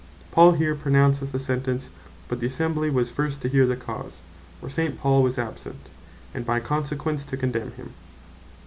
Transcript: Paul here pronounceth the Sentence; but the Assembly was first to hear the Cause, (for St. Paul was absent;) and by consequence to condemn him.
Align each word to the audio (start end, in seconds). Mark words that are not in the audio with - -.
Paul 0.31 0.53
here 0.53 0.73
pronounceth 0.75 1.31
the 1.31 1.39
Sentence; 1.39 1.91
but 2.27 2.39
the 2.39 2.47
Assembly 2.47 2.89
was 2.89 3.11
first 3.11 3.39
to 3.43 3.47
hear 3.47 3.67
the 3.67 3.75
Cause, 3.75 4.23
(for 4.59 4.67
St. 4.67 4.97
Paul 4.99 5.21
was 5.21 5.37
absent;) 5.37 5.91
and 6.33 6.43
by 6.43 6.59
consequence 6.59 7.23
to 7.25 7.37
condemn 7.37 7.73
him. 7.73 7.93